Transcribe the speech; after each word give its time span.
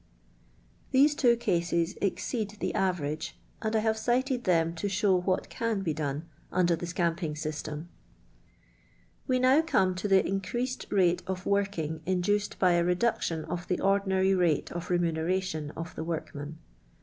These 0.89 1.13
two 1.13 1.35
cases 1.35 1.95
ex 2.01 2.25
ceed 2.25 2.57
the 2.57 2.73
average 2.73 3.37
and 3.61 3.75
I 3.75 3.79
have 3.81 3.99
cited 3.99 4.45
them 4.45 4.73
to 4.77 4.89
show 4.89 5.15
what 5.17 5.47
can 5.51 5.83
be 5.83 5.93
done 5.93 6.27
under 6.51 6.75
the 6.75 6.87
scamping 6.87 7.35
systenk. 7.35 7.85
We 9.27 9.37
now 9.37 9.61
come 9.61 9.93
to 9.93 10.07
the 10.07 10.23
increeued 10.23 10.91
rate 10.91 11.21
of 11.27 11.45
working 11.45 12.01
induced 12.07 12.57
6jr 12.57 12.81
a 12.91 12.95
reduetion 12.95 13.45
qf 13.45 13.67
the 13.67 13.79
ordinary 13.79 14.33
rate 14.33 14.71
qf 14.73 14.87
rennneration 14.87 15.71
qf 15.75 15.93
the 15.93 16.03
worknuui. 16.03 16.55